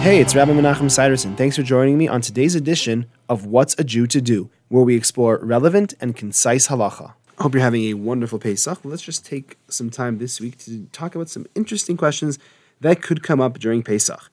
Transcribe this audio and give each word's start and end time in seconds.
Hey, 0.00 0.18
it's 0.18 0.34
Rabbi 0.34 0.52
Menachem 0.52 0.90
Siderson. 0.90 1.36
Thanks 1.36 1.56
for 1.56 1.62
joining 1.62 1.98
me 1.98 2.08
on 2.08 2.22
today's 2.22 2.54
edition 2.54 3.04
of 3.28 3.44
What's 3.44 3.78
a 3.78 3.84
Jew 3.84 4.06
to 4.06 4.22
Do, 4.22 4.48
where 4.68 4.82
we 4.82 4.96
explore 4.96 5.38
relevant 5.42 5.92
and 6.00 6.16
concise 6.16 6.68
halacha. 6.68 7.12
Hope 7.38 7.52
you're 7.52 7.62
having 7.62 7.84
a 7.84 7.94
wonderful 7.94 8.38
Pesach. 8.38 8.78
Let's 8.82 9.02
just 9.02 9.26
take 9.26 9.58
some 9.68 9.90
time 9.90 10.16
this 10.16 10.40
week 10.40 10.56
to 10.60 10.86
talk 10.92 11.14
about 11.14 11.28
some 11.28 11.44
interesting 11.54 11.98
questions 11.98 12.38
that 12.80 13.02
could 13.02 13.22
come 13.22 13.42
up 13.42 13.58
during 13.58 13.82
Pesach. 13.82 14.30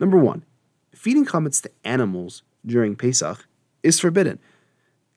Number 0.00 0.16
one, 0.16 0.46
feeding 0.94 1.26
chametz 1.26 1.60
to 1.64 1.70
animals 1.84 2.42
during 2.64 2.96
Pesach 2.96 3.46
is 3.82 4.00
forbidden. 4.00 4.38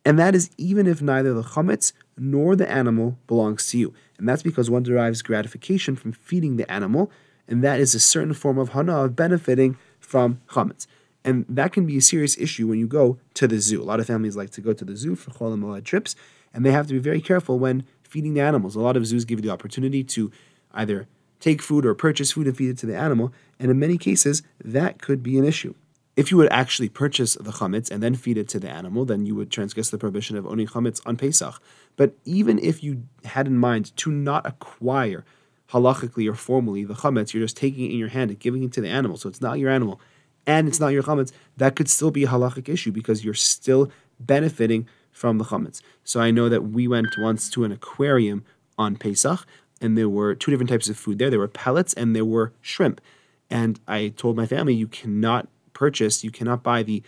And 0.04 0.20
that 0.20 0.36
is 0.36 0.50
even 0.58 0.88
if 0.88 1.02
neither 1.02 1.34
the 1.34 1.42
chametz 1.42 1.94
nor 2.18 2.58
the 2.58 2.70
animal 2.70 3.18
belongs 3.28 3.68
to 3.68 3.78
you. 3.78 3.94
And 4.18 4.28
that's 4.28 4.44
because 4.44 4.70
one 4.70 4.84
derives 4.84 5.22
gratification 5.22 5.96
from 5.96 6.12
feeding 6.12 6.58
the 6.58 6.70
animal 6.70 7.10
and 7.50 7.64
that 7.64 7.80
is 7.80 7.94
a 7.94 8.00
certain 8.00 8.34
form 8.34 8.58
of 8.58 8.70
hana'ah 8.70 9.06
of 9.06 9.16
benefiting 9.16 9.78
from 10.00 10.40
chametz. 10.48 10.88
And 11.26 11.46
that 11.50 11.74
can 11.74 11.86
be 11.86 11.98
a 11.98 12.02
serious 12.02 12.38
issue 12.38 12.68
when 12.68 12.80
you 12.80 12.88
go 12.88 13.18
to 13.34 13.48
the 13.48 13.60
zoo. 13.60 13.82
A 13.82 13.84
lot 13.84 14.00
of 14.00 14.08
families 14.08 14.38
like 14.38 14.52
to 14.52 14.62
go 14.62 14.72
to 14.72 14.86
the 14.86 14.96
zoo 14.96 15.16
for 15.16 15.32
chol 15.32 15.54
hamoed 15.54 15.84
trips, 15.84 16.16
and 16.54 16.66
they 16.66 16.72
have 16.72 16.88
to 16.88 16.94
be 16.94 17.00
very 17.00 17.20
careful 17.20 17.60
when 17.60 17.84
feeding 18.04 18.36
the 18.36 18.42
animals. 18.42 18.76
A 18.76 18.80
lot 18.80 18.96
of 18.96 19.06
zoos 19.06 19.26
give 19.26 19.40
you 19.40 19.44
the 19.44 19.52
opportunity 19.52 20.04
to 20.04 20.32
either 20.74 21.08
take 21.40 21.62
food 21.62 21.86
or 21.86 21.94
purchase 21.94 22.32
food 22.32 22.48
and 22.48 22.56
feed 22.56 22.70
it 22.70 22.78
to 22.78 22.86
the 22.86 22.96
animal, 22.96 23.34
and 23.60 23.70
in 23.72 23.80
many 23.80 23.98
cases, 23.98 24.44
that 24.64 25.02
could 25.02 25.22
be 25.24 25.38
an 25.38 25.44
issue. 25.44 25.74
If 26.16 26.32
you 26.32 26.38
would 26.38 26.52
actually 26.52 26.90
purchase 26.90 27.36
the 27.36 27.52
chametz 27.52 27.90
and 27.90 28.04
then 28.04 28.16
feed 28.16 28.38
it 28.38 28.50
to 28.50 28.60
the 28.60 28.70
animal, 28.70 29.06
then 29.06 29.26
you 29.26 29.36
would 29.36 29.52
transgress 29.52 29.90
the 29.90 29.98
prohibition 29.98 30.38
of 30.38 30.46
owning 30.46 30.68
chametz 30.68 31.02
on 31.06 31.16
Pesach. 31.16 31.62
But 31.96 32.14
even 32.26 32.60
if 32.60 32.84
you 32.84 33.04
had 33.24 33.48
in 33.48 33.58
mind 33.58 33.96
to 33.98 34.12
not 34.12 34.46
acquire 34.46 35.24
halachically 35.72 36.30
or 36.30 36.36
formally 36.36 36.84
the 36.84 36.96
chametz, 36.96 37.34
you're 37.34 37.44
just 37.44 37.58
taking 37.58 37.86
it 37.86 37.92
in 37.92 37.98
your 37.98 38.10
hand 38.10 38.32
and 38.32 38.40
giving 38.40 38.64
it 38.64 38.72
to 38.74 38.82
the 38.82 38.88
animal. 38.88 39.18
So 39.18 39.30
it's 39.30 39.42
not 39.42 39.60
your 39.60 39.70
animal 39.70 40.00
and 40.48 40.68
it's 40.68 40.80
not 40.80 40.90
your 40.90 41.04
chametz. 41.04 41.32
That 41.58 41.76
could 41.76 41.90
still 41.90 42.12
be 42.12 42.24
a 42.24 42.28
halachic 42.28 42.70
issue 42.70 42.92
because 42.92 43.24
you're 43.24 43.34
still 43.34 43.92
benefiting 44.20 44.88
from 45.12 45.38
the 45.38 45.46
chametz. 45.46 45.82
So 46.04 46.20
I 46.20 46.32
know 46.32 46.50
that 46.50 46.70
we 46.70 46.88
went 46.88 47.08
once 47.20 47.50
to 47.52 47.64
an 47.64 47.72
aquarium 47.72 48.44
on 48.78 48.96
Pesach 48.96 49.46
and 49.82 49.98
there 49.98 50.10
were 50.10 50.36
two 50.36 50.52
different 50.52 50.70
types 50.70 50.90
of 50.90 50.98
food 50.98 51.20
there. 51.20 51.30
There 51.30 51.40
were 51.40 51.48
pellets 51.48 51.94
and 51.94 52.16
there 52.16 52.26
were 52.26 52.54
shrimp. 52.62 53.02
And 53.50 53.80
I 53.88 54.10
told 54.10 54.36
my 54.36 54.46
family, 54.46 54.74
you 54.74 54.88
cannot 54.88 55.48
purchase, 55.74 56.24
you 56.24 56.32
cannot 56.32 56.64
buy 56.64 56.84
the 56.84 57.02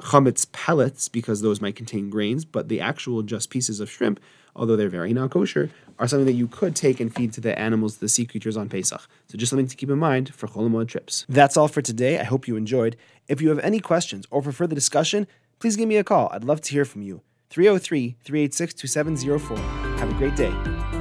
chametz 0.00 0.50
pellets 0.52 1.08
because 1.08 1.40
those 1.40 1.60
might 1.60 1.76
contain 1.76 2.10
grains, 2.10 2.44
but 2.44 2.68
the 2.68 2.80
actual 2.80 3.22
just 3.22 3.50
pieces 3.50 3.80
of 3.80 3.90
shrimp, 3.90 4.20
although 4.56 4.76
they're 4.76 4.88
very 4.88 5.12
non 5.12 5.28
kosher, 5.28 5.70
are 5.98 6.08
something 6.08 6.26
that 6.26 6.32
you 6.32 6.48
could 6.48 6.74
take 6.74 7.00
and 7.00 7.14
feed 7.14 7.32
to 7.32 7.40
the 7.40 7.58
animals, 7.58 7.98
the 7.98 8.08
sea 8.08 8.26
creatures 8.26 8.56
on 8.56 8.68
Pesach. 8.68 9.02
So 9.28 9.38
just 9.38 9.50
something 9.50 9.68
to 9.68 9.76
keep 9.76 9.90
in 9.90 9.98
mind 9.98 10.34
for 10.34 10.48
Chol 10.48 10.88
trips. 10.88 11.24
That's 11.28 11.56
all 11.56 11.68
for 11.68 11.82
today. 11.82 12.18
I 12.18 12.24
hope 12.24 12.48
you 12.48 12.56
enjoyed. 12.56 12.96
If 13.28 13.40
you 13.40 13.48
have 13.50 13.60
any 13.60 13.80
questions 13.80 14.26
or 14.30 14.42
for 14.42 14.52
further 14.52 14.74
discussion, 14.74 15.26
please 15.60 15.76
give 15.76 15.88
me 15.88 15.96
a 15.96 16.04
call. 16.04 16.28
I'd 16.32 16.44
love 16.44 16.60
to 16.62 16.72
hear 16.72 16.84
from 16.84 17.02
you. 17.02 17.22
303 17.50 18.16
386 18.24 18.74
2704. 18.74 19.56
Have 19.98 20.10
a 20.10 20.14
great 20.14 20.34
day. 20.34 20.93